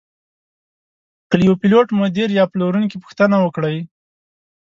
[1.29, 3.77] که له یوه پیلوټ، مدیر یا پلورونکي پوښتنه وکړئ.